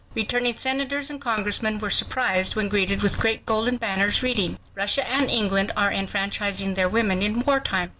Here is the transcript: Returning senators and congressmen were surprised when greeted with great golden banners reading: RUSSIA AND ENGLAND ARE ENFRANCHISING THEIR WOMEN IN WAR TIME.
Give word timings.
Returning 0.15 0.57
senators 0.57 1.11
and 1.11 1.21
congressmen 1.21 1.77
were 1.77 1.91
surprised 1.91 2.55
when 2.55 2.69
greeted 2.69 3.03
with 3.03 3.19
great 3.19 3.45
golden 3.45 3.77
banners 3.77 4.23
reading: 4.23 4.57
RUSSIA 4.73 5.05
AND 5.07 5.29
ENGLAND 5.29 5.71
ARE 5.77 5.91
ENFRANCHISING 5.91 6.73
THEIR 6.73 6.89
WOMEN 6.89 7.21
IN 7.21 7.41
WAR 7.43 7.59
TIME. 7.59 7.89